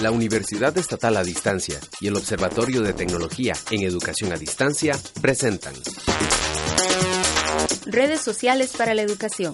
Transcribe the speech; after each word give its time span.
La 0.00 0.12
Universidad 0.12 0.78
Estatal 0.78 1.16
a 1.16 1.24
Distancia 1.24 1.80
y 2.00 2.06
el 2.06 2.14
Observatorio 2.14 2.82
de 2.82 2.92
Tecnología 2.92 3.54
en 3.72 3.82
Educación 3.82 4.32
a 4.32 4.36
Distancia 4.36 4.96
presentan 5.20 5.74
Redes 7.84 8.20
sociales 8.20 8.74
para 8.76 8.94
la 8.94 9.02
educación. 9.02 9.52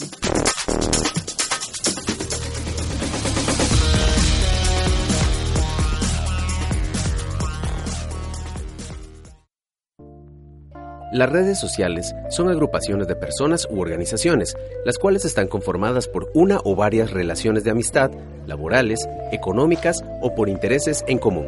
Las 11.15 11.31
redes 11.31 11.61
sociales 11.61 12.13
son 12.29 12.49
agrupaciones 12.49 13.07
de 13.07 13.15
personas 13.15 13.69
u 13.71 13.81
organizaciones, 13.81 14.57
las 14.85 14.99
cuales 14.99 15.25
están 15.25 15.47
conformadas 15.47 16.09
por 16.09 16.29
una 16.35 16.59
o 16.65 16.75
varias 16.75 17.13
relaciones 17.13 17.63
de 17.63 17.71
amistad, 17.71 18.11
laborales, 18.49 19.09
económicas 19.31 20.03
o 20.21 20.35
por 20.35 20.49
intereses 20.49 21.05
en 21.07 21.19
común. 21.19 21.47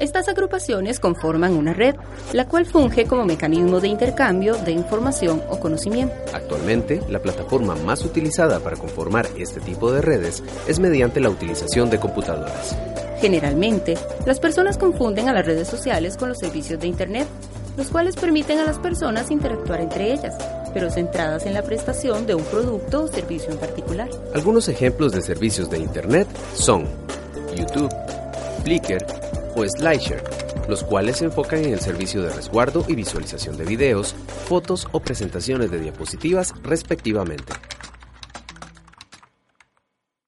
Estas 0.00 0.26
agrupaciones 0.26 1.00
conforman 1.00 1.52
una 1.52 1.74
red, 1.74 1.96
la 2.32 2.48
cual 2.48 2.64
funge 2.64 3.04
como 3.04 3.26
mecanismo 3.26 3.78
de 3.78 3.88
intercambio 3.88 4.54
de 4.54 4.72
información 4.72 5.42
o 5.50 5.60
conocimiento. 5.60 6.14
Actualmente, 6.32 7.02
la 7.10 7.18
plataforma 7.18 7.74
más 7.74 8.06
utilizada 8.06 8.58
para 8.60 8.76
conformar 8.76 9.26
este 9.36 9.60
tipo 9.60 9.92
de 9.92 10.00
redes 10.00 10.42
es 10.66 10.80
mediante 10.80 11.20
la 11.20 11.28
utilización 11.28 11.90
de 11.90 12.00
computadoras. 12.00 12.74
Generalmente, 13.20 13.98
las 14.24 14.40
personas 14.40 14.78
confunden 14.78 15.28
a 15.28 15.34
las 15.34 15.44
redes 15.44 15.68
sociales 15.68 16.16
con 16.16 16.30
los 16.30 16.38
servicios 16.38 16.80
de 16.80 16.86
Internet, 16.86 17.26
los 17.78 17.88
cuales 17.90 18.16
permiten 18.16 18.58
a 18.58 18.64
las 18.64 18.78
personas 18.80 19.30
interactuar 19.30 19.80
entre 19.80 20.12
ellas, 20.12 20.36
pero 20.74 20.90
centradas 20.90 21.46
en 21.46 21.54
la 21.54 21.62
prestación 21.62 22.26
de 22.26 22.34
un 22.34 22.42
producto 22.42 23.04
o 23.04 23.08
servicio 23.08 23.52
en 23.52 23.58
particular. 23.58 24.10
Algunos 24.34 24.68
ejemplos 24.68 25.12
de 25.12 25.22
servicios 25.22 25.70
de 25.70 25.78
Internet 25.78 26.26
son 26.54 26.86
YouTube, 27.54 27.94
Flickr 28.64 29.06
o 29.54 29.64
SlideShare, 29.64 30.24
los 30.68 30.82
cuales 30.82 31.18
se 31.18 31.26
enfocan 31.26 31.64
en 31.64 31.72
el 31.72 31.80
servicio 31.80 32.20
de 32.20 32.30
resguardo 32.34 32.84
y 32.88 32.96
visualización 32.96 33.56
de 33.56 33.64
videos, 33.64 34.12
fotos 34.46 34.88
o 34.90 34.98
presentaciones 34.98 35.70
de 35.70 35.78
diapositivas 35.78 36.54
respectivamente. 36.64 37.52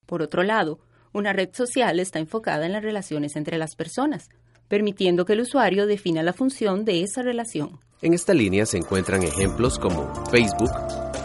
Por 0.06 0.22
otro 0.22 0.44
lado, 0.44 0.78
una 1.12 1.32
red 1.32 1.50
social 1.52 1.98
está 1.98 2.20
enfocada 2.20 2.64
en 2.64 2.72
las 2.72 2.84
relaciones 2.84 3.34
entre 3.34 3.58
las 3.58 3.74
personas, 3.74 4.28
permitiendo 4.70 5.24
que 5.24 5.32
el 5.32 5.40
usuario 5.40 5.88
defina 5.88 6.22
la 6.22 6.32
función 6.32 6.84
de 6.84 7.02
esa 7.02 7.22
relación. 7.22 7.80
En 8.02 8.14
esta 8.14 8.32
línea 8.32 8.64
se 8.64 8.78
encuentran 8.78 9.24
ejemplos 9.24 9.80
como 9.80 10.14
Facebook, 10.30 10.70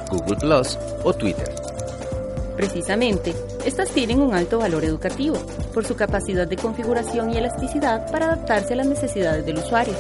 Google 0.09 0.37
Plus 0.37 0.77
o 1.03 1.13
Twitter. 1.13 1.53
Precisamente, 2.57 3.35
estas 3.63 3.91
tienen 3.91 4.19
un 4.19 4.33
alto 4.33 4.57
valor 4.57 4.83
educativo 4.83 5.37
por 5.73 5.85
su 5.85 5.95
capacidad 5.95 6.47
de 6.47 6.57
configuración 6.57 7.31
y 7.31 7.37
elasticidad 7.37 8.11
para 8.11 8.25
adaptarse 8.25 8.73
a 8.73 8.77
las 8.77 8.87
necesidades 8.87 9.45
del 9.45 9.59
usuario. 9.59 9.93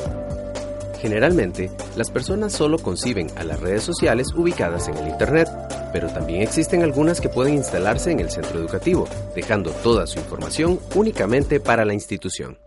Generalmente, 0.99 1.69
las 1.95 2.09
personas 2.09 2.51
solo 2.51 2.79
conciben 2.79 3.27
a 3.35 3.43
las 3.43 3.59
redes 3.59 3.83
sociales 3.83 4.33
ubicadas 4.35 4.87
en 4.87 4.97
el 4.97 5.07
Internet, 5.07 5.47
pero 5.93 6.07
también 6.07 6.41
existen 6.41 6.81
algunas 6.81 7.21
que 7.21 7.29
pueden 7.29 7.53
instalarse 7.53 8.09
en 8.11 8.21
el 8.21 8.31
centro 8.31 8.57
educativo, 8.57 9.07
dejando 9.35 9.69
toda 9.69 10.07
su 10.07 10.17
información 10.17 10.79
únicamente 10.95 11.59
para 11.59 11.85
la 11.85 11.93
institución. 11.93 12.57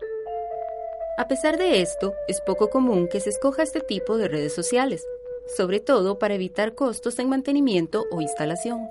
A 1.19 1.27
pesar 1.27 1.57
de 1.57 1.81
esto, 1.81 2.13
es 2.29 2.39
poco 2.39 2.69
común 2.69 3.09
que 3.09 3.19
se 3.19 3.29
escoja 3.29 3.61
este 3.61 3.81
tipo 3.81 4.17
de 4.17 4.29
redes 4.29 4.55
sociales, 4.55 5.03
sobre 5.57 5.81
todo 5.81 6.17
para 6.17 6.35
evitar 6.35 6.75
costos 6.75 7.19
en 7.19 7.27
mantenimiento 7.27 8.05
o 8.09 8.21
instalación. 8.21 8.87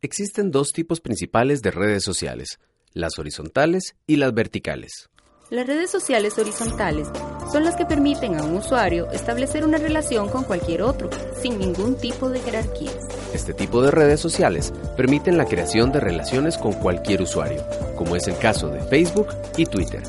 Existen 0.00 0.52
dos 0.52 0.70
tipos 0.70 1.00
principales 1.00 1.60
de 1.60 1.72
redes 1.72 2.04
sociales, 2.04 2.60
las 2.92 3.18
horizontales 3.18 3.96
y 4.06 4.14
las 4.14 4.32
verticales. 4.32 5.10
Las 5.48 5.68
redes 5.68 5.92
sociales 5.92 6.36
horizontales 6.38 7.06
son 7.52 7.64
las 7.64 7.76
que 7.76 7.86
permiten 7.86 8.34
a 8.34 8.42
un 8.42 8.56
usuario 8.56 9.08
establecer 9.12 9.64
una 9.64 9.78
relación 9.78 10.28
con 10.28 10.42
cualquier 10.42 10.82
otro, 10.82 11.08
sin 11.40 11.56
ningún 11.60 11.94
tipo 11.94 12.28
de 12.28 12.40
jerarquías. 12.40 12.98
Este 13.32 13.54
tipo 13.54 13.80
de 13.80 13.92
redes 13.92 14.18
sociales 14.18 14.72
permiten 14.96 15.38
la 15.38 15.44
creación 15.44 15.92
de 15.92 16.00
relaciones 16.00 16.58
con 16.58 16.72
cualquier 16.72 17.22
usuario, 17.22 17.62
como 17.94 18.16
es 18.16 18.26
el 18.26 18.36
caso 18.38 18.70
de 18.70 18.80
Facebook 18.80 19.28
y 19.56 19.66
Twitter. 19.66 20.02